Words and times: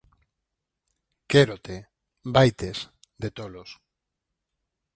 Quérote.. 1.33 1.77
Vaites... 2.33 2.79
De 3.23 3.29
tolos. 3.37 3.71